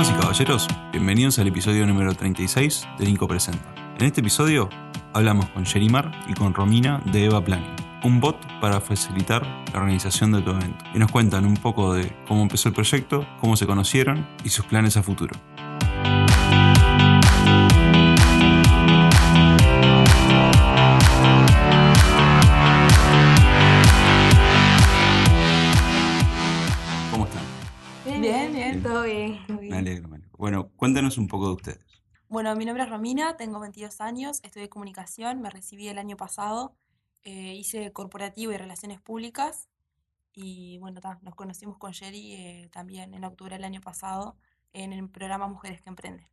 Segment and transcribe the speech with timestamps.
[0.00, 3.74] Damas y caballeros, bienvenidos al episodio número 36 de Nico Presenta.
[3.98, 4.70] En este episodio
[5.12, 9.44] hablamos con Sherimar y con Romina de Eva Planning, un bot para facilitar
[9.74, 10.86] la organización de tu evento.
[10.94, 14.64] Y nos cuentan un poco de cómo empezó el proyecto, cómo se conocieron y sus
[14.64, 15.36] planes a futuro.
[28.82, 28.92] Bien, bien, bien.
[28.92, 29.46] todo bien.
[29.46, 29.78] todo Me bien.
[29.78, 30.36] alegro, me alegro.
[30.38, 32.02] Bueno, cuéntanos un poco de ustedes.
[32.28, 36.76] Bueno, mi nombre es Romina, tengo 22 años, estudié comunicación, me recibí el año pasado,
[37.24, 39.68] eh, hice corporativo y relaciones públicas
[40.32, 44.36] y bueno, ta, nos conocimos con Sherry eh, también en octubre del año pasado
[44.72, 46.26] en el programa Mujeres que Emprenden.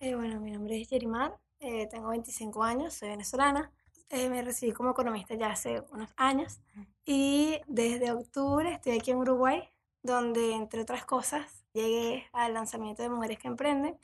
[0.00, 3.72] Eh, bueno, mi nombre es Yerimar, eh, tengo 25 años, soy venezolana.
[4.10, 6.60] Eh, me recibí como economista ya hace unos años
[7.04, 9.64] y desde octubre estoy aquí en Uruguay,
[10.02, 13.98] donde entre otras cosas llegué al lanzamiento de Mujeres que Emprenden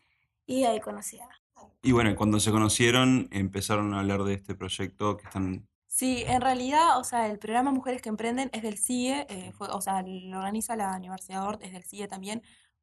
[0.44, 1.28] y ahí conocí a
[1.82, 5.66] Y bueno, cuando se conocieron empezaron a hablar de este proyecto que están...
[5.86, 9.68] Sí, en realidad, o sea, el programa Mujeres que Emprenden es del CIE, eh, fue,
[9.68, 12.42] o sea, lo organiza la Universidad Ort, es del CIE también,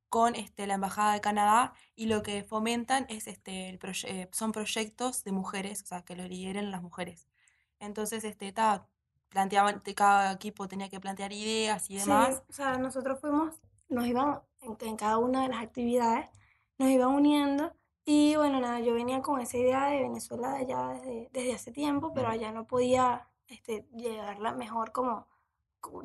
[0.10, 4.30] con este, la Embajada de Canadá, y lo que fomentan es, este, el proye- eh,
[4.32, 7.28] son proyectos de mujeres, o sea, que lo lideren las mujeres.
[7.80, 8.88] Entonces, este, ta,
[9.30, 12.44] planteaban, de cada equipo tenía que plantear ideas y Sí, demás.
[12.50, 13.56] o sea, nosotros fuimos,
[13.90, 16.30] nos iban en, en cada una de las actividades,
[16.78, 17.74] nos iban uniendo
[18.10, 21.72] y bueno, nada, yo venía con esa idea de Venezuela de allá desde, desde hace
[21.74, 25.28] tiempo, pero allá no podía este, llevarla mejor como,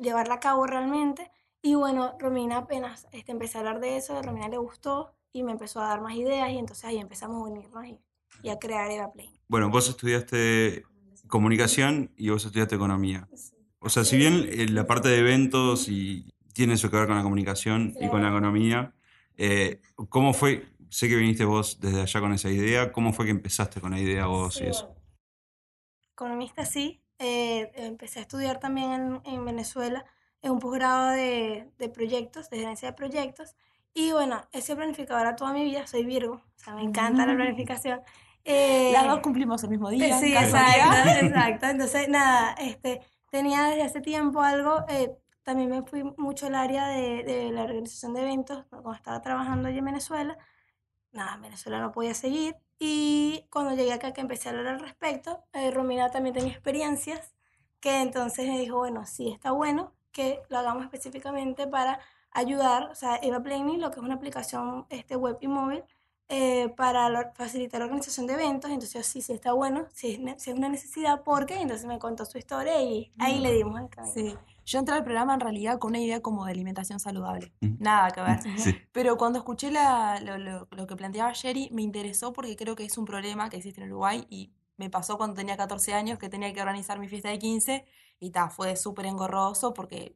[0.01, 1.31] llevarla a cabo realmente.
[1.61, 5.43] Y bueno, Romina apenas este, empecé a hablar de eso, a Romina le gustó y
[5.43, 7.97] me empezó a dar más ideas y entonces ahí empezamos a unirnos y,
[8.41, 9.39] y a crear Eva Play.
[9.47, 10.83] Bueno, vos estudiaste
[11.27, 13.29] comunicación y vos estudiaste economía.
[13.79, 17.17] O sea, si bien eh, la parte de eventos y tiene eso que ver con
[17.17, 18.93] la comunicación y con la economía,
[19.37, 20.67] eh, ¿cómo fue?
[20.89, 23.99] Sé que viniste vos desde allá con esa idea, ¿cómo fue que empezaste con la
[23.99, 24.87] idea vos y Sí, eso?
[24.87, 24.95] bueno.
[26.13, 27.01] Economista sí.
[27.19, 30.05] eh, empecé a estudiar también en, en Venezuela
[30.41, 33.55] en un posgrado de, de proyectos, de gerencia de proyectos.
[33.93, 37.35] Y bueno, he sido planificadora toda mi vida, soy Virgo, o sea, me encanta la
[37.35, 38.01] planificación.
[38.43, 41.67] Eh, Las dos cumplimos el mismo día, Sí, exacto, exacto.
[41.67, 43.01] Entonces, nada, este,
[43.31, 45.11] tenía desde hace tiempo algo, eh,
[45.43, 49.67] también me fui mucho al área de, de la organización de eventos, cuando estaba trabajando
[49.67, 50.37] allí en Venezuela,
[51.11, 52.55] nada, en Venezuela no podía seguir.
[52.79, 57.33] Y cuando llegué acá que empecé a hablar al respecto, eh, Romina también tenía experiencias,
[57.79, 61.99] que entonces me dijo, bueno, sí está bueno que lo hagamos específicamente para
[62.31, 65.83] ayudar, o sea, Eva Planning, lo que es una aplicación este, web y móvil,
[66.29, 68.71] eh, para facilitar la organización de eventos.
[68.71, 71.85] Entonces, yo, sí, sí está bueno, sí es, ne- sí es una necesidad, porque entonces
[71.85, 74.13] me contó su historia y ahí le dimos el camino.
[74.13, 74.35] Sí.
[74.65, 77.51] Yo entré al programa en realidad con una idea como de alimentación saludable.
[77.61, 77.75] Ujú.
[77.79, 78.39] Nada que ver.
[78.57, 78.75] Sí.
[78.93, 82.85] Pero cuando escuché la- lo, lo- lo que planteaba Sherry, me interesó porque creo que
[82.85, 86.29] es un problema que existe en Uruguay y me pasó cuando tenía 14 años que
[86.29, 87.85] tenía que organizar mi fiesta de 15
[88.19, 90.15] y ta, fue súper engorroso porque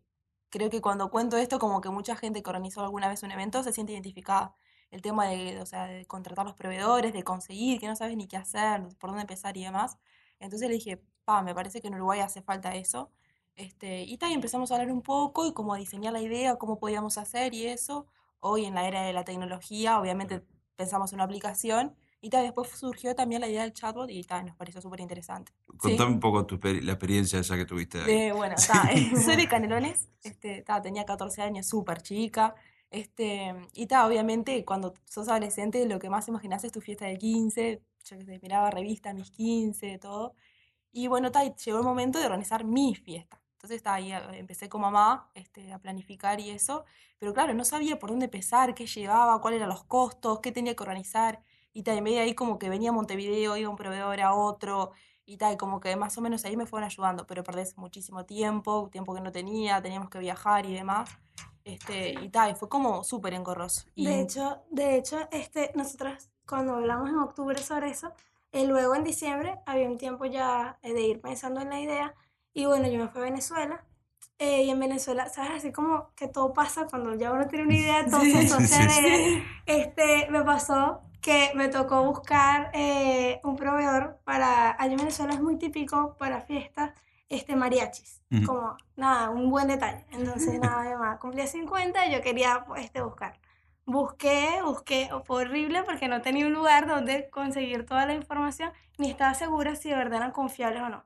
[0.49, 3.61] creo que cuando cuento esto como que mucha gente que organizó alguna vez un evento
[3.63, 4.55] se siente identificada.
[4.91, 8.27] El tema de, o sea, de contratar los proveedores, de conseguir, que no sabes ni
[8.27, 9.97] qué hacer, por dónde empezar y demás.
[10.39, 13.11] Entonces le dije, pa, me parece que en Uruguay hace falta eso.
[13.55, 17.17] Este, y tal, empezamos a hablar un poco y cómo diseñar la idea, cómo podíamos
[17.17, 18.07] hacer y eso.
[18.39, 20.43] Hoy en la era de la tecnología, obviamente
[20.75, 24.45] pensamos en una aplicación y tal, después surgió también la idea del chatbot y tal,
[24.45, 25.51] nos pareció súper interesante.
[25.77, 28.05] Contame un poco tu, la experiencia esa que tuviste ahí.
[28.05, 28.89] De, bueno, ta,
[29.23, 32.55] soy de Canelones, este, ta, tenía 14 años, súper chica.
[32.89, 37.17] Este, y ta, obviamente cuando sos adolescente lo que más imaginás es tu fiesta de
[37.17, 40.35] 15, yo que sé, miraba revistas, mis 15, todo.
[40.91, 43.41] Y bueno, ta, llegó el momento de organizar mi fiesta.
[43.53, 46.85] Entonces ta, ahí eh, empecé con mamá este, a planificar y eso,
[47.19, 50.75] pero claro, no sabía por dónde empezar, qué llevaba, cuáles eran los costos, qué tenía
[50.75, 51.41] que organizar.
[51.73, 54.91] Y ta, y medio ahí como que venía a Montevideo, iba un proveedor a otro,
[55.29, 58.89] y tal, como que más o menos ahí me fueron ayudando, pero perdés muchísimo tiempo,
[58.91, 61.09] tiempo que no tenía, teníamos que viajar y demás.
[61.67, 63.83] Este, y tal, fue como súper engorroso.
[63.95, 68.13] Y De hecho, de hecho, este, nosotros cuando hablamos en octubre sobre eso,
[68.53, 72.15] eh, luego en diciembre había un tiempo ya eh, de ir pensando en la idea
[72.53, 73.85] y bueno, yo me fui a Venezuela
[74.39, 75.51] eh, y en Venezuela, ¿sabes?
[75.57, 79.05] Así como que todo pasa cuando ya uno tiene una idea, todo Sí, asocia sí,
[79.05, 79.43] él.
[79.65, 85.41] Este, me pasó que me tocó buscar eh, un proveedor para, allá en Venezuela es
[85.41, 86.93] muy típico para fiestas,
[87.29, 88.45] este, mariachis, Ujú.
[88.45, 90.05] como, nada, un buen detalle.
[90.11, 93.39] Entonces, nada, mi mamá cumplía 50 y yo quería, pues, este, buscar.
[93.85, 99.09] Busqué, busqué, fue horrible porque no tenía un lugar donde conseguir toda la información, ni
[99.09, 101.05] estaba segura si de verdad eran confiables o no.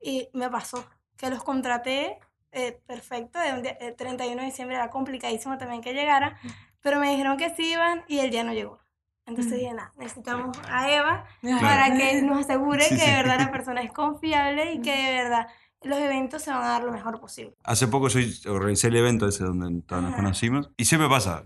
[0.00, 0.84] Y me pasó
[1.16, 2.18] que los contraté,
[2.52, 6.38] eh, perfecto, día- el 31 de diciembre era complicadísimo también que llegara,
[6.80, 8.78] pero me dijeron que sí iban y él ya no llegó.
[9.26, 11.60] Entonces dije, nada, necesitamos a Eva Claro.
[11.60, 15.12] para que nos asegure Sí, que de verdad la persona es confiable y que de
[15.22, 15.46] verdad
[15.84, 17.54] los eventos se van a dar lo mejor posible.
[17.64, 18.20] Hace poco yo
[18.52, 21.44] organicé el evento ese donde todos nos conocimos y siempre pasa,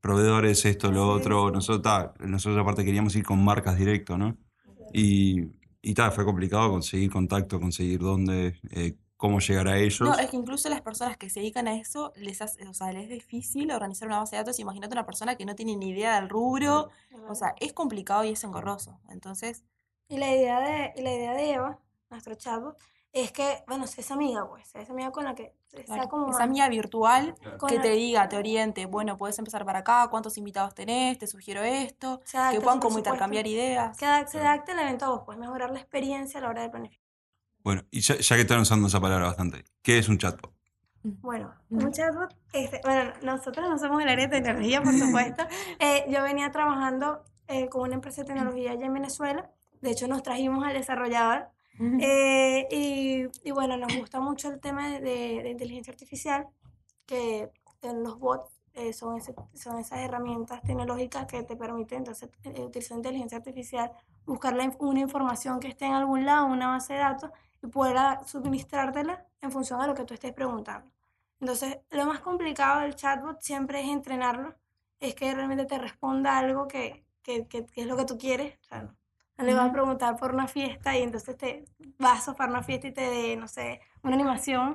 [0.00, 1.52] proveedores, esto, lo Sí, otro, sí.
[1.54, 4.36] nosotros, ta, nosotros aparte queríamos ir con marcas directo, ¿no?
[4.92, 5.50] Y,
[5.82, 10.00] y ta, fue complicado conseguir contacto, conseguir dónde, eh, cómo llegar a ellos.
[10.02, 12.92] No, es que incluso las personas que se dedican a eso, les hace- o sea,
[12.92, 14.58] les es difícil organizar una base de datos.
[14.58, 16.88] Imagínate una persona que no tiene ni idea del rubro.
[17.28, 19.00] O sea, es complicado y es engorroso.
[19.08, 19.64] Entonces,
[20.08, 21.80] Y la idea de, y la idea de Eva,
[22.10, 22.78] nuestro chatbot,
[23.12, 26.44] es que, bueno, esa amiga, pues, esa amiga con la que sea claro, como esa
[26.44, 27.34] amiga virtual
[27.66, 31.62] que te diga, te oriente, bueno, puedes empezar para acá, cuántos invitados tenés, te sugiero
[31.62, 32.20] esto,
[32.52, 33.96] que puedan como intercambiar ideas.
[33.98, 36.70] que se adapte al evento a vos, pues mejorar la experiencia a la hora de
[36.70, 37.05] planificar.
[37.66, 40.52] Bueno, y ya, ya que están usando esa palabra bastante, ¿qué es un chatbot?
[41.02, 45.44] Bueno, un chatbot, este, bueno, nosotros no somos el área de tecnología, por supuesto.
[45.80, 49.50] Eh, yo venía trabajando eh, con una empresa de tecnología allá en Venezuela.
[49.80, 51.48] De hecho, nos trajimos al desarrollador.
[52.00, 56.46] Eh, y, y bueno, nos gusta mucho el tema de, de- de inteligencia artificial,
[57.04, 57.50] que
[57.82, 62.60] en los bots eh, son, ese- son esas herramientas tecnológicas que te permiten entonces eh,
[62.62, 63.90] utilizar inteligencia artificial,
[64.24, 67.30] buscar la una información que esté en algún lado, una base de datos,
[67.62, 70.90] y poder a- suministrártela en función a lo que tú estés preguntando.
[71.40, 74.54] Entonces, lo más complicado del chatbot siempre es entrenarlo,
[75.00, 78.58] es que realmente te responda algo que, que, que- que es lo que tú quieres.
[78.62, 78.96] O sea, no,
[79.38, 81.64] no le vas a preguntar por una fiesta y entonces te
[81.98, 84.74] vas a sofar una fiesta y te dé, no sé, una animación.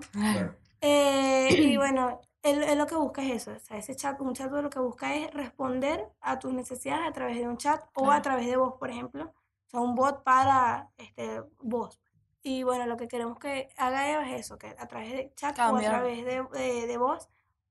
[0.82, 4.34] Eh, y bueno, él, él lo que busca es eso, o sea, ese chat, un
[4.34, 8.12] chatbot lo que busca es responder a tus necesidades a través de un chat o
[8.12, 9.26] a través de voz, por ejemplo.
[9.26, 12.00] O sea, un bot para este, voz.
[12.44, 15.60] Y bueno, lo que queremos que haga Eva es eso, que a través de chat
[15.66, 17.30] o a través de, de, de voz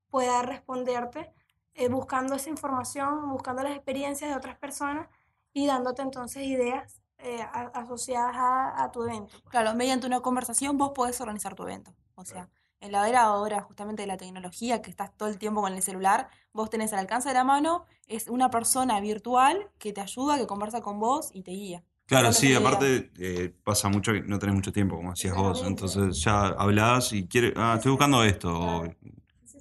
[0.09, 1.33] pueda responderte
[1.73, 5.09] eh, buscando esa información, buscando las experiencias de otras personas
[5.53, 9.35] y dándote entonces ideas eh, a- asociadas a, a tu evento.
[9.49, 11.93] Claro, mediante una conversación vos podés organizar tu evento.
[12.15, 15.61] O sea, en la era ahora justamente de la tecnología, que estás todo el tiempo
[15.61, 19.93] con el celular, vos tenés al alcance de la mano, es una persona virtual que
[19.93, 21.83] te ayuda, que conversa con vos y te guía.
[22.11, 26.21] Claro, sí, aparte eh, pasa mucho que no tenés mucho tiempo, como decías vos, entonces
[26.21, 28.95] ya hablás y quieres, ah, estoy buscando esto, o-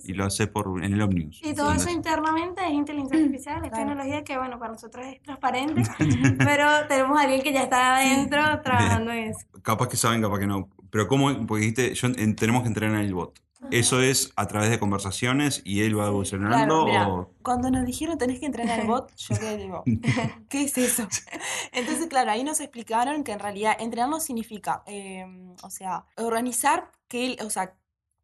[0.03, 1.41] y lo haces por, en el Omnibus.
[1.45, 1.95] Y todo eso ¿entendés?
[1.95, 3.87] internamente es inteligencia artificial, es Claro.
[3.87, 5.83] tecnología que, bueno, para nosotros es transparente,
[6.39, 9.47] pero tenemos a alguien que ya está adentro trabajando en eso.
[9.63, 10.69] Capaz que saben, capaz que no.
[10.91, 11.47] Pero ¿cómo?
[11.47, 13.39] Porque dijiste, yo, en- tenemos que entrenar el bot.
[13.71, 16.57] ¿Eso es a través de conversaciones y él va evolucionando?
[16.57, 17.31] Claro, mira, o...
[17.43, 19.85] cuando nos dijeron tenés que entrenar el bot, yo quedé tipo,
[20.49, 21.07] ¿qué es eso?
[21.73, 25.27] Entonces, claro, ahí nos explicaron que en realidad entrenarlo significa, eh,
[25.63, 27.75] o sea, organizar que él, o sea,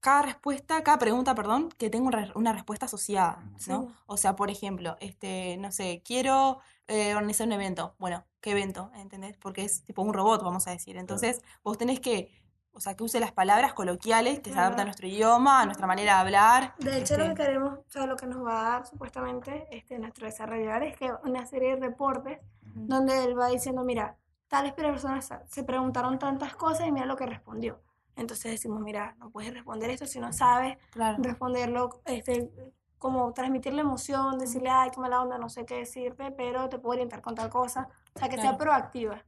[0.00, 3.88] cada respuesta, cada pregunta, perdón, que tenga una, una respuesta asociada, ¿no?
[3.88, 3.94] Sí.
[4.06, 7.96] O sea, por ejemplo, este, no sé, quiero eh, organizar un evento.
[7.98, 8.92] Bueno, ¿qué evento?
[8.94, 9.36] ¿Entendés?
[9.36, 10.96] Porque es tipo un robot, vamos a decir.
[10.96, 12.30] Entonces, vos tenés que,
[12.76, 15.86] o sea, que use las palabras coloquiales que se adaptan a nuestro idioma, a nuestra
[15.86, 16.74] manera de hablar.
[16.78, 19.66] De hecho, lo que este, queremos, o sea, lo que nos va a dar supuestamente
[19.70, 24.16] este, nuestro desarrollador es que una serie de reportes donde él va diciendo, mira,
[24.48, 27.80] tales personas se preguntaron tantas cosas y mira lo que respondió.
[28.14, 31.16] Entonces decimos, mira, no puedes responder esto si no sabes Claro.
[31.22, 32.50] responderlo, este,
[32.98, 36.92] como transmitirle emoción, decirle, ay, qué mala onda, no sé qué decirte, pero te puedo
[36.94, 37.88] orientar con tal cosa.
[38.14, 38.58] O sea, que sea Claro.
[38.58, 39.24] proactiva.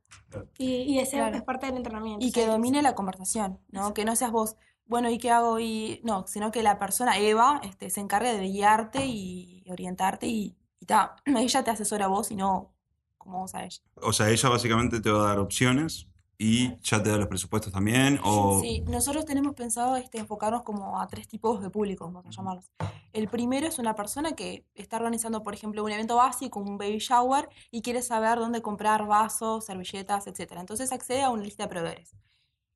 [0.56, 1.36] Y, y ese Claro.
[1.36, 2.24] es parte del entrenamiento.
[2.24, 3.92] Y sea, que domine la conversación, ¿no?
[3.92, 4.56] Que no seas vos,
[4.86, 5.60] bueno, ¿y qué hago?
[5.60, 10.56] Y no, sino que la persona, Eva, este, se encargue de guiarte y orientarte y,
[10.80, 12.72] y ta, ella te asesora a vos y no
[13.18, 13.82] como vos a ella.
[13.96, 16.08] O sea, ella básicamente te va a dar opciones
[16.40, 18.20] y ya te da los presupuestos también.
[18.22, 18.60] O...
[18.60, 22.70] Sí, nosotros tenemos pensado este, enfocarnos como a tres tipos de públicos, vamos a llamarlos.
[23.12, 26.98] El primero es una persona que está organizando, por ejemplo, un evento básico, un baby
[26.98, 30.52] shower, y quiere saber dónde comprar vasos, servilletas, etc.
[30.58, 32.14] Entonces accede a una lista de proveedores.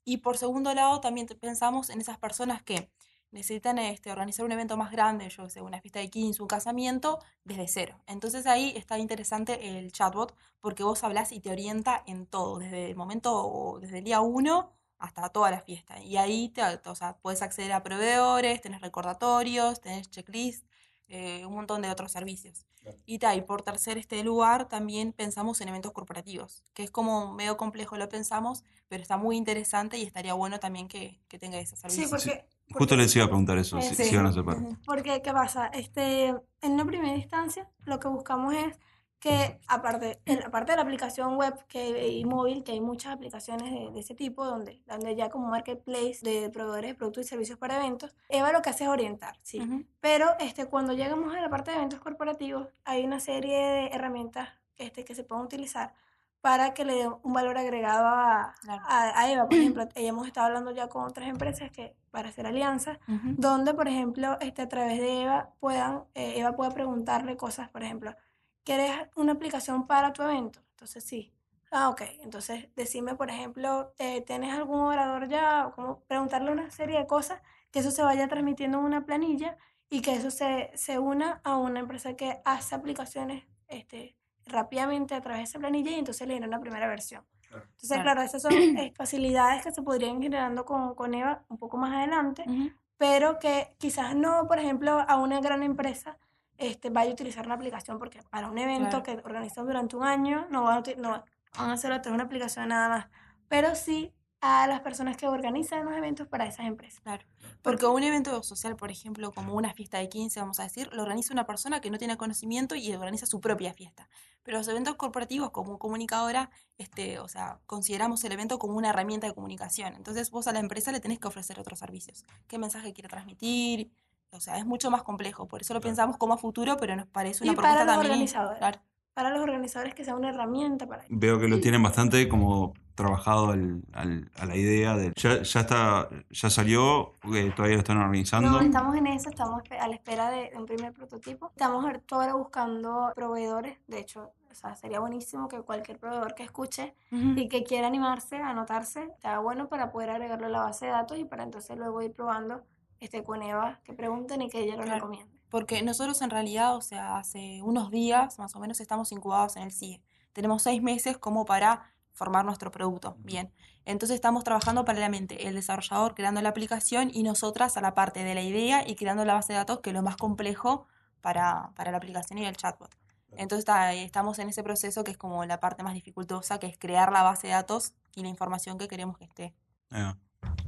[0.04, 2.90] Y por segundo lado, también pensamos en esas personas que
[3.32, 7.18] necesitan este, organizar un evento más grande, yo sé, una fiesta de 15, un casamiento,
[7.44, 7.98] desde cero.
[8.06, 12.90] Entonces ahí está interesante el chatbot porque vos hablas y te orienta en todo, desde
[12.90, 16.00] el momento, o desde el día uno hasta toda la fiesta.
[16.00, 20.64] Y ahí te, o sea, puedes acceder a proveedores, tenés recordatorios, tenés checklist,
[21.14, 22.64] eh, un montón de otros servicios.
[23.04, 27.32] Y, ta, y por tercer este lugar también pensamos en eventos corporativos, que es como
[27.34, 31.58] medio complejo lo pensamos, pero está muy interesante y estaría bueno también que, que tenga
[31.58, 32.04] ese servicio.
[32.04, 32.46] Sí, porque...
[32.70, 34.04] Justo porque- les iba a preguntar eso, si, Sí.
[34.04, 34.30] si van a.
[34.30, 34.78] Ujú.
[34.86, 35.66] Porque, ¿qué pasa?
[35.66, 36.28] Este,
[36.62, 38.78] en una primera instancia, lo que buscamos es
[39.22, 43.70] que aparte, en- aparte de la aplicación web que, y móvil, que hay muchas aplicaciones
[43.72, 47.56] de, de ese tipo, donde, donde ya como marketplace de proveedores de productos y servicios
[47.56, 49.86] para eventos, Eva lo que hace es orientar, sí.
[50.00, 54.48] Pero este, cuando llegamos a la parte de eventos corporativos, hay una serie de herramientas
[54.76, 55.94] este, que se pueden utilizar
[56.40, 58.82] para que le den un valor agregado a, Claro.
[58.88, 59.44] a, a Eva.
[59.48, 63.34] Por ejemplo, hemos estado hablando ya con otras empresas que para hacer alianzas, Ujú.
[63.38, 67.84] donde, por ejemplo, este, a través de Eva, puedan, eh, Eva pueda preguntarle cosas, por
[67.84, 68.16] ejemplo,
[68.64, 70.60] ¿quieres una aplicación para tu evento?
[70.70, 71.32] Entonces, sí.
[71.70, 72.02] Ah, ok.
[72.22, 75.66] Entonces, decime, por ejemplo, eh, ¿tienes algún orador ya?
[75.66, 77.40] O como preguntarle una serie de cosas,
[77.70, 79.56] que eso se vaya transmitiendo en una planilla
[79.88, 85.20] y que eso se, se una a una empresa que hace aplicaciones este, rápidamente a
[85.22, 87.24] través de esa planilla y entonces le den una primera versión.
[87.50, 88.02] Entonces, Claro.
[88.02, 91.78] claro, esas son eh, facilidades que se podrían ir generando con, con Eva un poco
[91.78, 92.70] más adelante, Ujú.
[92.98, 96.18] pero que quizás no, por ejemplo, a una gran empresa
[96.66, 99.22] este, vaya a utilizar una aplicación, porque para un evento Claro.
[99.22, 101.10] que organizan durante un año no van a, no
[101.58, 103.06] van a hacer otra una aplicación nada más,
[103.48, 104.12] pero sí
[104.44, 107.00] a las personas que organizan los eventos para esas empresas.
[107.02, 107.24] Claro.
[107.62, 111.02] Porque un evento social, por ejemplo, como una fiesta de 15, vamos a decir, lo
[111.02, 114.08] organiza una persona que no tiene conocimiento y organiza su propia fiesta.
[114.42, 119.28] Pero los eventos corporativos, como comunicadora, este, o sea, consideramos el evento como una herramienta
[119.28, 119.94] de comunicación.
[119.94, 122.24] Entonces vos a la empresa le tenés que ofrecer otros servicios.
[122.48, 123.92] ¿Qué mensaje quiere transmitir?
[124.34, 125.46] O sea, es mucho más complejo.
[125.46, 125.90] Por eso lo Claro.
[125.90, 128.12] pensamos como a futuro, pero nos parece una Y para propuesta los también.
[128.12, 128.58] organizadores.
[128.58, 128.80] Claro.
[129.14, 131.18] Para los organizadores que sea una herramienta para ellos.
[131.18, 135.12] Veo que lo tienen bastante como trabajado al- al- a la idea de...
[135.16, 138.50] Ya, ya está, ya salió, eh, todavía lo están organizando.
[138.50, 141.48] No, estamos en eso, estamos a la espera de, un primer prototipo.
[141.50, 143.76] Estamos ahora buscando proveedores.
[143.86, 147.34] De hecho, o sea, sería buenísimo que cualquier proveedor que escuche Ujú.
[147.36, 150.92] y que quiera animarse a anotarse, está bueno para poder agregarlo a la base de
[150.92, 152.62] datos y para entonces luego ir probando
[153.02, 155.00] este, con Eva, que pregunten y que ella lo Claro.
[155.00, 155.32] recomiende.
[155.50, 159.64] Porque nosotros en realidad, o sea, hace unos días más o menos estamos incubados en
[159.64, 160.00] el CIE.
[160.32, 163.16] Tenemos seis meses como para formar nuestro producto.
[163.18, 163.52] Bien.
[163.84, 168.34] Entonces estamos trabajando paralelamente el desarrollador creando la aplicación y nosotras a la parte de
[168.34, 170.86] la idea y creando la base de datos, que es lo más complejo
[171.20, 172.94] para, para la aplicación y el chatbot.
[173.32, 176.78] Entonces está- estamos en ese proceso que es como la parte más dificultosa, que es
[176.78, 179.54] crear la base de datos y la información que queremos que esté.
[179.90, 180.16] Ah.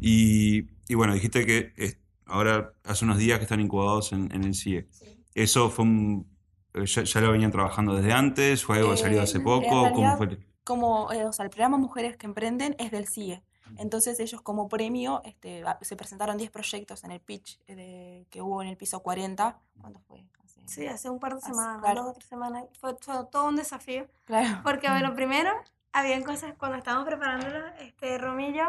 [0.01, 4.45] Y, y bueno, dijiste que eh, ahora hace unos días que están incubados en, en
[4.45, 4.89] el CIE.
[5.35, 6.27] ¿Eso fue un...
[6.75, 8.65] eh, Ya, ya lo venían trabajando desde antes?
[8.65, 9.67] ¿Fue algo que salió Eh, hace en poco?
[9.69, 10.39] ¿Cómo realidad- fue?
[10.65, 13.43] como, eh, o sea, el programa Mujeres que Emprenden es del CIE.
[13.77, 18.41] Entonces ellos como premio este, se presentaron 10 proyectos en el pitch eh, de- que
[18.41, 19.59] hubo en el piso 40.
[19.81, 20.25] ¿Cuándo fue?
[20.43, 22.03] Hace- Sí, hace un par de Hace- semanas, claro.
[22.03, 22.65] dos o tres semanas.
[22.81, 24.07] Fue, fue todo un desafío.
[24.25, 24.61] Claro.
[24.63, 25.51] Porque, bueno, primero,
[25.93, 28.65] habían cosas, cuando estábamos preparándolo, este, Romillo,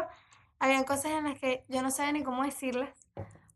[0.58, 2.90] habían cosas en las que yo no sabía ni cómo decirlas.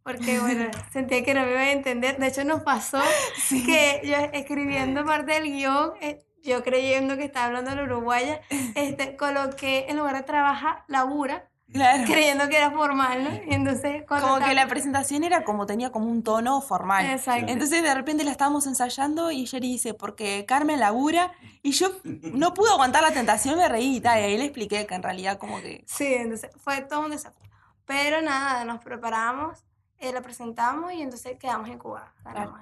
[0.03, 2.19] Porque, bueno, sentía que no me iba a entender.
[2.19, 3.01] De hecho, nos pasó
[3.37, 3.65] Sí.
[3.65, 8.41] que yo escribiendo parte del guion, eh, yo creyendo que estaba hablando la uruguaya,
[8.75, 12.03] este, coloqué en lugar de trabaja, labura, Claro.
[12.05, 13.31] creyendo que era formal, ¿no?
[13.49, 17.07] Y entonces, cuando Como que estaba- la presentación era como tenía como un tono formal.
[17.09, 17.47] Exacto.
[17.53, 21.31] Entonces de repente la estábamos ensayando y Jerry dice, porque Carmen labura,
[21.63, 24.85] y yo no pude aguantar la tentación, me reí y tal, y ahí le expliqué
[24.85, 25.85] que en realidad como que...
[25.87, 27.49] Sí, entonces fue todo un desafío.
[27.85, 29.63] Pero nada, nos preparamos,
[30.01, 32.13] eh, la presentamos y entonces quedamos en Cuba.
[32.25, 32.59] ganamos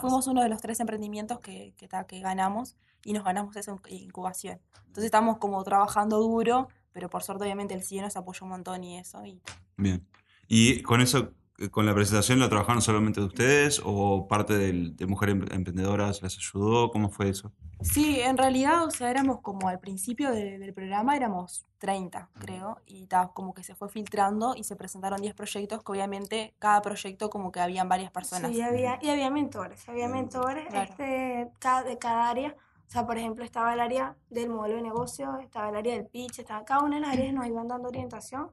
[0.00, 4.60] fuimos uno de los tres emprendimientos que, que, ganamos y nos ganamos esa inc- incubación.
[4.78, 8.82] Entonces estamos como trabajando duro, pero por suerte obviamente el CIE nos apoyó un montón
[8.84, 9.24] y eso.
[9.24, 9.40] Y...
[9.76, 10.06] Bien.
[10.48, 11.32] ¿Y con eso,
[11.72, 16.36] con la presentación, lo trabajaron solamente ustedes o parte del- de Mujeres Em- Emprendedoras les
[16.38, 16.90] ayudó?
[16.90, 17.52] ¿Cómo fue eso?
[17.80, 22.78] Sí, en realidad, o sea, éramos como al principio de- del programa, éramos 30, creo,
[22.86, 26.80] y ta, como que se fue filtrando y se presentaron 10 proyectos, que obviamente cada
[26.82, 28.50] proyecto como que habían varias personas.
[28.52, 30.90] Sí, y había, y había mentores, había mentores Claro.
[30.90, 32.54] este, cada, de cada área.
[32.86, 36.06] O sea, por ejemplo, estaba el área del modelo de negocio, estaba el área del
[36.06, 38.50] pitch, estaba cada una de las áreas nos iban dando orientación.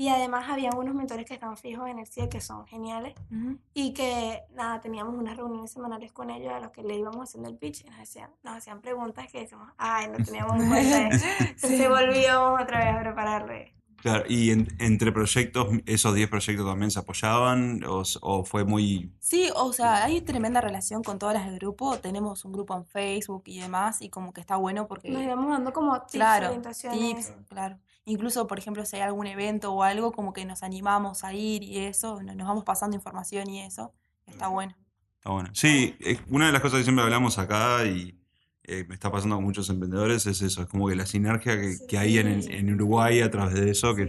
[0.00, 3.58] Y además había unos mentores que están fijos en el CIE que son geniales Ujú.
[3.74, 7.48] y que nada, teníamos unas reuniones semanales con ellos a los que le íbamos haciendo
[7.48, 10.98] el pitch y nos, decían, nos hacían preguntas que decíamos, ay, no teníamos en cuenta.
[11.40, 11.86] Entonces Sí.
[11.88, 13.74] volvíamos otra vez a prepararle.
[14.00, 19.12] Claro, ¿y en- entre proyectos, esos 10 proyectos también se apoyaban o, o fue muy...
[19.18, 21.98] Sí, o sea, hay tremenda relación con todas las del grupo.
[21.98, 25.50] Tenemos un grupo en Facebook y demás, y como que está bueno porque, Nos íbamos
[25.50, 27.00] dando como tips, claro, orientaciones.
[27.26, 27.76] tips, claro.
[28.08, 31.62] Incluso, por ejemplo, si hay algún evento o algo, como que nos animamos a ir
[31.62, 33.92] y eso, no- nos vamos pasando información y eso,
[34.26, 34.74] está bueno.
[35.18, 35.50] Está bueno.
[35.52, 35.94] Sí,
[36.30, 38.18] una de las cosas que siempre hablamos acá y
[38.64, 41.76] eh, me está pasando con muchos emprendedores es eso, es como que la sinergia que,
[41.88, 44.04] que hay en, en Uruguay a través de eso, que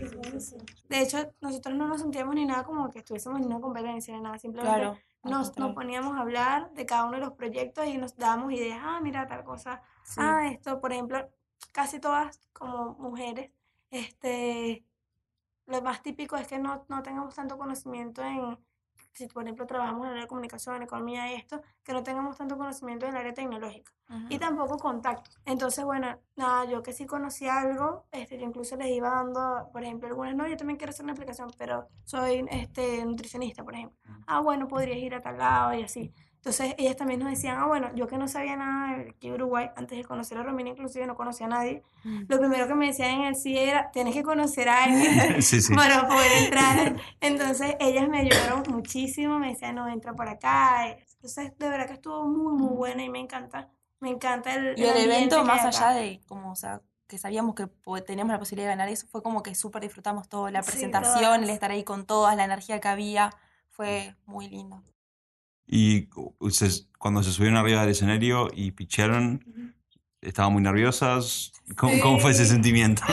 [0.89, 4.21] De hecho, nosotros no nos sentíamos ni nada como que estuviésemos en una competencia ni
[4.21, 4.97] nada, simplemente Claro.
[5.23, 8.79] nos, nos poníamos a hablar de cada uno de los proyectos y nos dábamos ideas,
[8.81, 10.19] ah, mira tal cosa, Sí.
[10.21, 11.29] ah, esto, por ejemplo,
[11.71, 13.51] casi todas como mujeres,
[13.89, 14.85] este,
[15.65, 18.57] lo más típico es que no, no tengamos tanto conocimiento en,
[19.13, 22.37] si por ejemplo trabajamos en el área de comunicación, economía y esto, que no tengamos
[22.37, 23.91] tanto conocimiento en el área tecnológica
[24.29, 25.39] y tampoco contactos.
[25.45, 29.83] Entonces, bueno, nada, yo que sí conocía algo, este, yo incluso les iba dando, por
[29.83, 33.97] ejemplo, algunas, no, yo también quiero hacer una aplicación, pero soy este, nutricionista, por ejemplo.
[34.25, 36.11] Ah, bueno, podrías ir a tal lado y así.
[36.39, 39.69] Entonces, ellas también nos decían, ah, bueno, yo que no sabía nada de aquí Uruguay,
[39.75, 42.23] antes de conocer a Romina, inclusive no conocía a nadie, Mm.
[42.29, 45.61] lo primero que me decían en el sí era, tienes que conocer a alguien Sí,
[45.61, 45.75] sí.
[45.75, 46.95] para poder entrar.
[47.19, 50.87] Entonces, ellas me ayudaron muchísimo, me decían, no, entra por acá.
[51.15, 53.67] Entonces, de verdad que estuvo muy, muy buena y me encanta.
[53.99, 57.53] Me encanta el, Y el ambiente evento, más allá de como, o sea, que sabíamos
[57.53, 57.67] que
[58.05, 61.33] teníamos la posibilidad de ganar eso, fue como que súper disfrutamos todo, la Sí, presentación,
[61.33, 61.49] el todas.
[61.49, 63.31] estar ahí con todas, la energía que había,
[63.67, 64.81] fue muy lindo.
[65.71, 66.09] Y
[66.49, 69.75] se- cuando se subieron arriba del escenario y picharon,
[70.21, 71.51] estaban muy nerviosas.
[71.77, 72.51] ¿Cómo, cómo fue ese Sí.
[72.53, 73.03] sentimiento?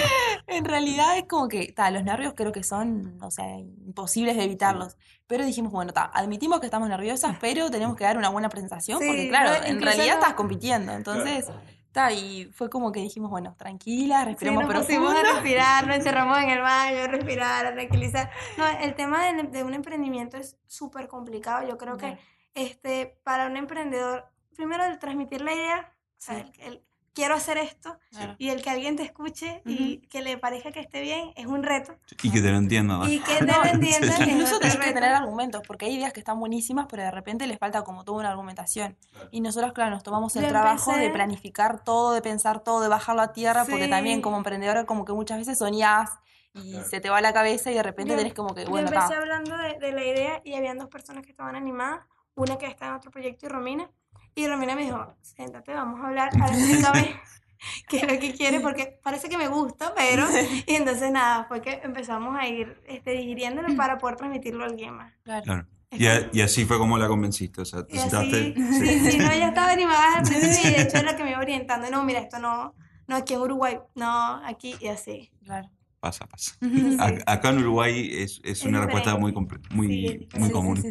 [0.46, 4.44] En realidad es como que, ta, los nervios creo que son, o sea, imposibles de
[4.44, 4.96] evitarlos.
[5.26, 8.98] Pero dijimos, bueno, ta, admitimos que estamos nerviosas, pero tenemos que dar una buena presentación,
[9.04, 10.92] porque Sí, claro, no, en realidad no- estás compitiendo.
[10.92, 11.46] Entonces,
[11.92, 15.28] ta, y fue como que dijimos, bueno, tranquila, Sí, respiremos nos pusimos profundo.
[15.30, 18.30] a respirar, nos encerramos en el baño, a respirar, a tranquilizar.
[18.56, 21.68] No, el tema de, de un emprendimiento es súper complicado.
[21.68, 22.20] Yo creo que Claro.
[22.56, 26.52] Este, para un emprendedor, primero el transmitir la idea, o sea, Sí.
[26.60, 26.82] el, el
[27.14, 28.34] quiero hacer esto, Claro.
[28.38, 31.62] y el que alguien te escuche y que le parezca que esté bien, es un
[31.62, 31.94] reto.
[32.20, 32.98] Y que te lo entiendan.
[33.00, 33.08] ¿no?
[33.08, 36.38] Y que te lo entiendan incluso tenés que tener argumentos, porque hay ideas que están
[36.40, 38.98] buenísimas, pero de repente les falta como toda una argumentación.
[39.30, 42.80] Y nosotros, claro, nos tomamos el Yo trabajo de empecé- planificar todo, de pensar todo,
[42.82, 44.22] de bajarlo a tierra, porque también Sí.
[44.22, 46.10] como emprendedora como que muchas veces soñás
[46.52, 48.88] y se te va la cabeza y de repente Yo- tenés como que, Yo bueno,
[48.88, 49.18] empecé ta.
[49.18, 52.00] hablando de, de la idea y habían dos personas que estaban animadas,
[52.36, 53.90] una que está en otro proyecto y Romina.
[54.34, 57.16] Y Romina me dijo, siéntate, vamos a hablar, ahora explícame
[57.88, 60.26] qué es lo que quieres, porque parece que me gusta, pero...
[60.66, 64.94] Y entonces nada, fue que empezamos a ir este, digiriéndolo para poder transmitirlo a alguien
[64.94, 65.12] más.
[65.24, 65.42] Claro.
[65.44, 65.66] Claro.
[65.90, 67.62] Y, a- y así fue como la convenciste.
[67.62, 68.54] O sea, te sentaste.
[68.58, 71.24] así, sí, sí, no, ella estaba animada al principio y de hecho es la que
[71.24, 72.74] me iba orientando, no, mira, esto no,
[73.06, 75.30] no aquí en Uruguay, no, aquí y así.
[75.44, 75.70] Claro.
[76.00, 76.56] Pasa, pasa.
[76.60, 76.96] Sí.
[76.98, 79.68] Ac- Acá en Uruguay es, es Es una respuesta muy, diferente.
[79.74, 80.82] muy, Sí, muy Sí, común.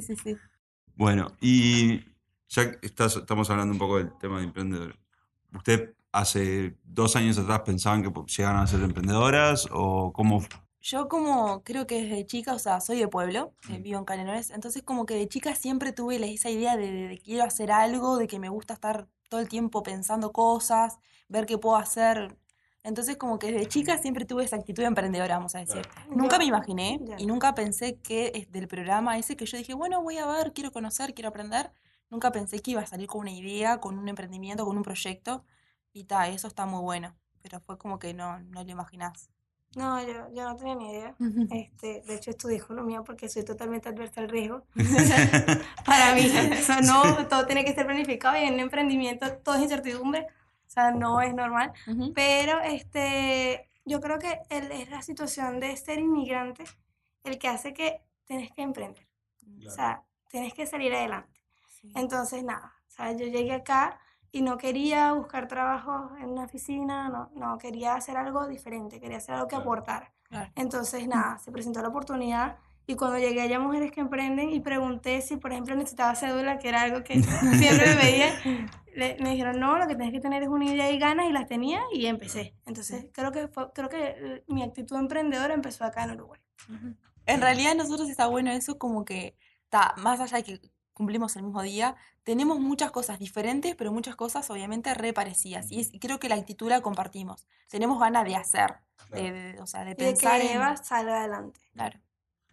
[0.95, 1.99] Bueno, y
[2.47, 4.95] ya estás- estamos hablando un poco del tema de emprendedores.
[5.53, 10.41] ¿Usted hace dos años atrás pensaban que llegaban a ser emprendedoras o cómo?
[10.81, 13.83] Yo como creo que desde chica, o sea, soy de pueblo, eh, Mm.
[13.83, 17.17] vivo en Canelones, entonces como que de chica siempre tuve esa idea de, de- de
[17.17, 21.57] quiero hacer algo, de que me gusta estar todo el tiempo pensando cosas, ver qué
[21.57, 22.37] puedo hacer.
[22.85, 25.81] Entonces como que desde chica siempre tuve esa actitud emprendedora, vamos a decir.
[26.09, 26.39] Nunca Ya.
[26.39, 30.25] me imaginé y nunca pensé que del programa ese que yo dije, bueno, voy a
[30.27, 31.71] ver, quiero conocer, quiero aprender.
[32.11, 35.43] Nunca pensé que iba a salir con una idea, con un emprendimiento, con un proyecto.
[35.91, 37.15] Y ta, eso está muy bueno.
[37.41, 39.29] Pero fue como que no, no lo imaginás.
[39.75, 41.15] No, yo, yo no tenía ni idea.
[41.51, 44.63] Este, de hecho, estudié economía porque soy totalmente adversa al riesgo.
[45.85, 46.21] Para mí,
[46.59, 50.27] o sea, no, todo tiene que ser planificado y en un emprendimiento todo es incertidumbre.
[50.67, 51.73] O sea, no es normal.
[51.87, 52.13] Ujú.
[52.13, 56.63] Pero este, yo creo que el- es la situación de ser inmigrante
[57.23, 59.07] el que hace que tienes que emprender.
[59.65, 61.39] O sea, tienes que salir adelante.
[61.67, 61.91] Sí.
[61.95, 63.99] Entonces, nada, o sea, yo llegué acá
[64.31, 69.17] y no quería buscar trabajo en una oficina, no, no, quería hacer algo diferente, quería
[69.17, 70.11] hacer algo que aportara.
[70.23, 70.51] Claro.
[70.55, 75.21] Entonces, nada, se presentó la oportunidad y cuando llegué allá Mujeres que Emprenden y pregunté
[75.21, 77.21] si, por ejemplo, necesitaba cédula, que era algo que
[77.59, 78.33] siempre me pedían,
[78.95, 81.31] le- me dijeron, no, lo que tienes que tener es una idea y ganas y
[81.31, 82.53] las tenía y empecé.
[82.65, 86.39] Entonces, creo que, fue, creo que eh, mi actitud emprendedora empezó acá en Uruguay.
[87.25, 89.35] En realidad nosotros está bueno eso como que,
[89.69, 90.59] ta, más allá de que
[90.93, 95.71] cumplimos el mismo día, tenemos muchas cosas diferentes, pero muchas cosas obviamente re parecidas.
[95.71, 97.47] Y, es- y creo que la actitud la compartimos.
[97.67, 98.75] Tenemos ganas de hacer,
[99.11, 100.47] de, de- o sea, de Y de que pensar en...
[100.55, 101.59] Eva salga adelante.
[101.73, 101.99] Claro.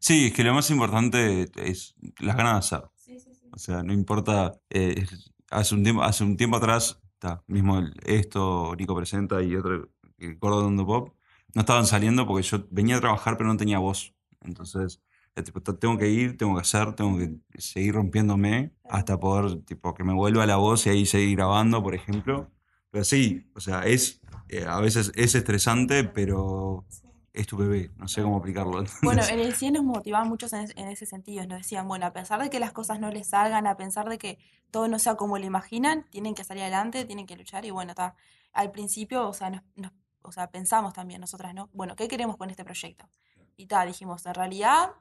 [0.02, 2.88] Sí, es que lo más importante es las ganas de hacer.
[2.96, 3.46] Sí, sí, sí.
[3.52, 4.60] O sea, no importa.
[4.70, 5.06] eh,
[5.48, 7.00] hace, un tiempo, hace un tiempo atrás,
[7.46, 11.14] mismo el- esto, Nico Presenta y otro, el Gordo Dando Pop,
[11.54, 14.12] no estaban saliendo porque yo venía a trabajar pero no tenía voz.
[14.40, 15.00] Entonces,
[15.36, 19.94] eh, tipo, tengo que ir, tengo que hacer, tengo que seguir rompiéndome hasta poder, tipo,
[19.94, 22.50] que me vuelva la voz y ahí seguir grabando, por ejemplo.
[22.90, 26.84] Pero sí, o sea, es, eh, a veces es estresante, pero
[27.32, 28.84] es tu bebé, no sé cómo aplicarlo.
[29.02, 31.46] Bueno, en el CIE nos motivaban muchos en, es- en ese sentido.
[31.46, 34.18] Nos decían, bueno, a pesar de que las cosas no les salgan, a pesar de
[34.18, 34.38] que
[34.70, 37.64] todo no sea como lo imaginan, tienen que salir adelante, tienen que luchar.
[37.64, 38.14] Y bueno, ta,
[38.52, 39.92] al principio, o sea, nos, nos-
[40.22, 41.68] o sea, pensamos también nosotras, ¿no?
[41.72, 43.08] Bueno, ¿qué queremos con este proyecto?
[43.56, 44.92] Y ta, dijimos, en realidad,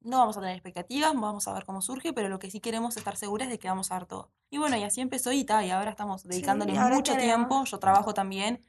[0.00, 2.96] no vamos a tener expectativas, vamos a ver cómo surge, pero lo que sí queremos
[2.96, 4.30] estar seguras es de que vamos a dar todo.
[4.50, 7.48] Y bueno, y así empezó y ta, y ahora estamos dedicándole ahora mucho queremos.
[7.48, 8.60] tiempo, yo trabajo también,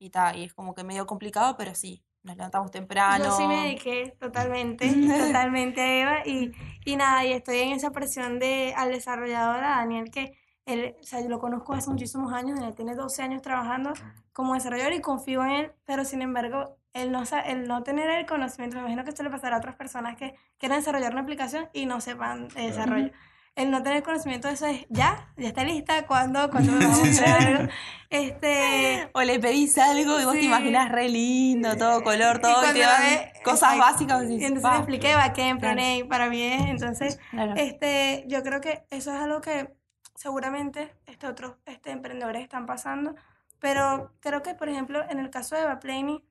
[0.00, 3.24] y ta, y es como que medio complicado, pero sí, nos levantamos temprano.
[3.24, 4.88] Yo sí me dediqué totalmente,
[5.26, 6.52] totalmente a Eva y,
[6.84, 11.02] y nada, y estoy en esa presión de al desarrollador, a Daniel, que él, o
[11.02, 13.92] sea, yo lo conozco hace muchísimos años, él tiene 12 años trabajando
[14.32, 18.08] como desarrollador y confío en él, pero sin embargo, el no, sa- el no tener
[18.10, 21.22] el conocimiento, me imagino que esto le pasará a otras personas que quieran desarrollar una
[21.22, 23.10] aplicación y no sepan de desarrollo.
[23.54, 26.50] El no tener conocimiento de eso es, ya, ya está lista, ¿cuándo?
[26.50, 27.72] ¿Cuándo me vamos a hacer algo?
[28.08, 30.46] Este, O le pedís algo y vos te Sí.
[30.46, 34.22] imaginás re lindo, todo color, Y todo, y, cuando te dan ve- cosas básicas.
[34.22, 36.08] Y decís, entonces le expliqué backend, Claro.
[36.08, 37.52] para mí es, entonces, Claro.
[37.56, 39.74] este, yo creo que eso es algo que
[40.14, 43.14] seguramente este, otros este, emprendedores están pasando,
[43.58, 46.24] pero creo que, por ejemplo, en el caso de Evaplaney,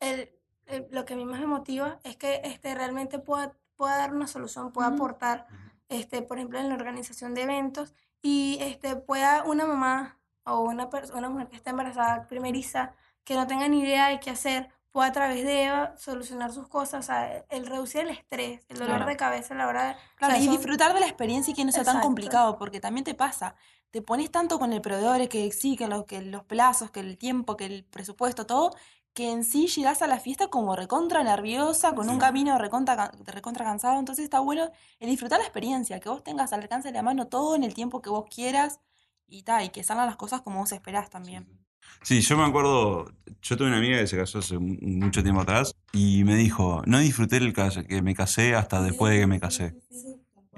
[0.00, 0.30] el,
[0.66, 4.12] el- lo que a mí más me motiva es que este, realmente pueda, pueda dar
[4.12, 5.46] una solución, pueda aportar,
[5.92, 10.88] este, por ejemplo, en la organización de eventos y este, pueda una mamá o una,
[11.14, 15.08] una mujer que está embarazada primeriza, que no tenga ni idea de qué hacer, pueda
[15.08, 18.96] a través de Eva solucionar sus cosas, o sea, el reducir el estrés, el dolor
[18.96, 19.06] Claro.
[19.06, 19.92] de cabeza a la hora de...
[19.92, 22.80] o sea, y son- disfrutar de la experiencia y que no sea tan complicado, porque
[22.80, 23.54] también te pasa,
[23.90, 27.16] te pones tanto con el proveedor que sí, que, lo- que los plazos, que el
[27.16, 28.74] tiempo, que el presupuesto, todo,
[29.14, 33.64] que en sí llegás a la fiesta como recontra nerviosa, con un camino recontra, recontra
[33.64, 34.70] cansado, entonces está bueno
[35.00, 37.74] el disfrutar la experiencia, que vos tengas al alcance de la mano todo en el
[37.74, 38.80] tiempo que vos quieras
[39.28, 41.46] y ta, y que salgan las cosas como vos esperás también.
[42.02, 45.42] Sí, yo me acuerdo, yo tuve una amiga que se casó hace mu- mucho tiempo
[45.42, 49.40] atrás y me dijo, no disfruté el que me casé hasta después de que me
[49.40, 49.74] casé.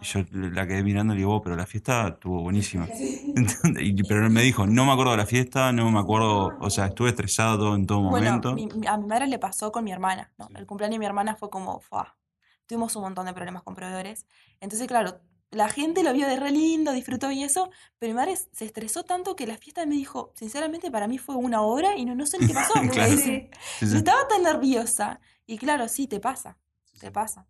[0.04, 2.86] Yo la quedé mirando y le digo, "Oh, pero la fiesta estuvo buenísima.
[3.80, 6.70] Y- pero él me dijo, no me acuerdo de la fiesta, no me acuerdo, o
[6.70, 8.54] sea, estuve estresado todo en todo Bueno, momento.
[8.54, 10.48] mi- a mi madre le pasó con mi hermana, ¿no?
[10.54, 12.16] El cumpleaños de mi hermana fue como, ¡fua!
[12.66, 14.26] Tuvimos un montón de problemas con proveedores.
[14.60, 18.36] Entonces, claro, la gente lo vio de re lindo, disfrutó y eso, pero mi madre
[18.36, 22.04] se estresó tanto que la fiesta me dijo, sinceramente, para mí fue una hora y
[22.04, 22.74] no, no sé ni qué pasó.
[22.92, 23.16] Claro.
[23.16, 25.20] Sí, Yo estaba tan nerviosa.
[25.46, 26.56] Y claro, sí, te pasa,
[27.00, 27.46] te pasa.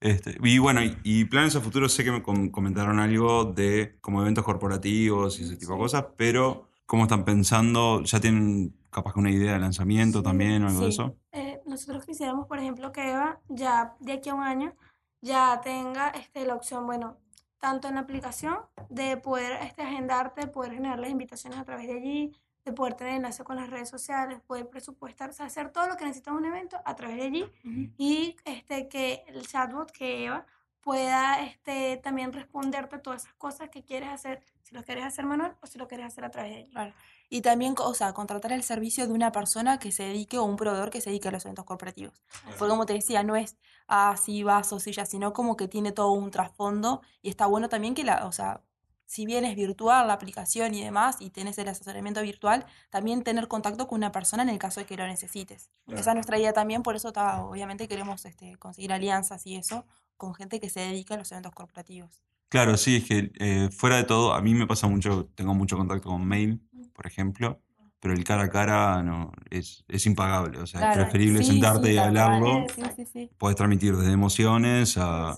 [0.00, 3.98] Este, y bueno, y, y planes a futuro sé que me com- comentaron algo de
[4.00, 8.02] como eventos corporativos y ese tipo de cosas, pero ¿cómo están pensando?
[8.04, 10.92] ¿Ya tienen capaz que una idea de lanzamiento también o algo de Sí.
[10.94, 11.16] eso?
[11.32, 14.74] Eh, nosotros quisiéramos, por ejemplo, que Eva ya de aquí a un año
[15.20, 17.18] ya tenga este, la opción, bueno,
[17.60, 18.56] tanto en la aplicación
[18.88, 22.32] de poder este, agendarte, poder generar las invitaciones a través de allí,
[22.64, 25.96] de poder tener enlace con las redes sociales, poder presupuestar, o sea, hacer todo lo
[25.96, 27.92] que necesita un evento a través de allí Ujú.
[27.96, 30.46] y este, que el chatbot, que Eva,
[30.80, 35.56] pueda este, también responderte todas esas cosas que quieres hacer, si lo quieres hacer manual
[35.60, 36.70] o si lo quieres hacer a través de allí.
[36.70, 36.94] Claro.
[37.28, 40.56] Y también, o sea, contratar el servicio de una persona que se dedique o un
[40.56, 42.20] proveedor que se dedique a los eventos corporativos.
[42.58, 46.30] Porque como te decía, no es así vasos, sillas, sino como que tiene todo un
[46.30, 48.62] trasfondo y está bueno también que la, o sea,
[49.10, 53.48] si bien es virtual la aplicación y demás y tenés el asesoramiento virtual, también tener
[53.48, 55.68] contacto con una persona en el caso de que lo necesites.
[55.88, 59.84] Esa es nuestra idea también, por eso ta, obviamente queremos este, conseguir alianzas y eso
[60.16, 62.22] con gente que se dedica a los eventos corporativos.
[62.48, 65.76] Claro, sí, es que eh, fuera de todo, a mí me pasa mucho, tengo mucho
[65.76, 67.60] contacto con mail, por ejemplo,
[67.98, 71.88] pero el cara a cara no, es, es impagable, o sea, es preferible sí, sentarte
[71.88, 72.64] sí, y hablarlo.
[72.72, 73.30] Sí, sí, sí.
[73.38, 75.36] Puedes transmitir desde emociones a...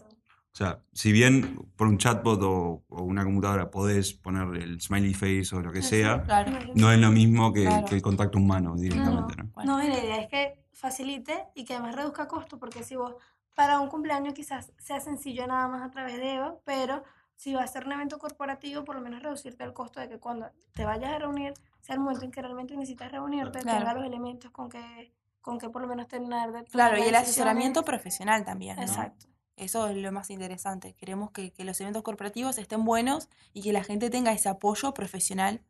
[0.52, 5.14] O sea, si bien por un chatbot o, o una computadora podés poner el smiley
[5.14, 6.52] face o lo que sea, Claro.
[6.74, 7.86] no es lo mismo que, Claro.
[7.86, 9.48] que el contacto humano directamente, ¿no?
[9.54, 9.78] Bueno.
[9.78, 13.14] No, y la idea es que facilite y que además reduzca costos, porque si vos
[13.54, 17.02] para un cumpleaños quizás sea sencillo nada más a través de Eva, pero
[17.34, 20.18] si va a ser un evento corporativo, por lo menos reducirte el costo de que
[20.18, 23.78] cuando te vayas a reunir, sea el momento en que realmente necesitas reunirte, Claro.
[23.78, 27.14] tenga los elementos con que, con que por lo menos tener de Claro, y el
[27.14, 28.82] asesoramiento profesional también, ¿no?
[28.82, 29.26] Exacto.
[29.56, 30.94] Eso es lo más interesante.
[30.94, 34.94] Queremos que, que los eventos corporativos estén buenos y que la gente tenga ese apoyo
[34.94, 35.62] profesional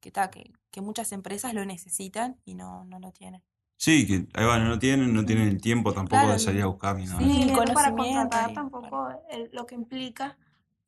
[0.00, 3.42] que, ta, que, que muchas empresas lo necesitan y no, no lo tienen.
[3.76, 6.62] Sí, que ahí va, no lo tienen, no tienen el tiempo tampoco Claro, de salir
[6.62, 7.18] a buscar ni nada.
[7.18, 10.36] Sí, Ni dinero para contratar y- tampoco el- lo que implica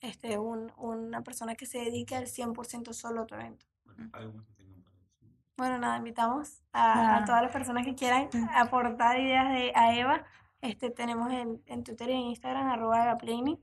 [0.00, 3.66] este, un- una persona que se dedique al 100% solo a tu evento.
[5.56, 10.24] Bueno, nada, invitamos a, a todas las personas que quieran aportar ideas de, a Eva.
[10.66, 13.59] Este, tenemos en, en Twitter y en Instagram, arroba EvaPlanning.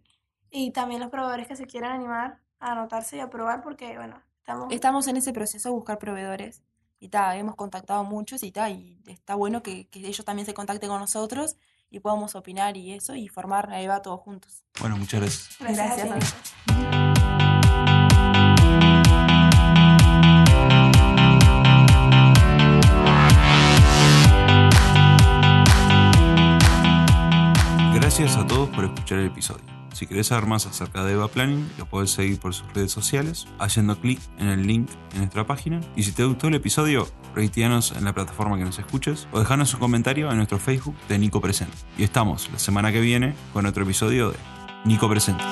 [0.49, 4.21] Y también los proveedores que se quieran animar a anotarse y a probar porque, bueno,
[4.37, 4.71] estamos...
[4.71, 6.63] Estamos en ese proceso de buscar proveedores
[6.99, 10.53] y ta, hemos contactado muchos y ta, y está bueno que, que ellos también se
[10.53, 11.57] contacten con nosotros
[11.89, 14.63] y podamos opinar y eso y formar a Eva todos juntos.
[14.79, 15.57] Bueno, muchas gracias.
[15.59, 16.53] Gracias a Gracias.
[28.15, 29.63] Gracias a todos por escuchar el episodio.
[29.91, 33.47] Si querés saber más acerca de Eva Planning, lo podés seguir por sus redes sociales
[33.57, 35.81] haciendo clic en el link en nuestra página.
[35.95, 39.73] Y si te gustó el episodio, reitianos en la plataforma que nos escuches o dejanos
[39.73, 41.75] un comentario en nuestro Facebook de Nico Presente.
[41.97, 44.37] Y estamos la semana que viene con otro episodio de
[44.85, 45.43] Nico Presente.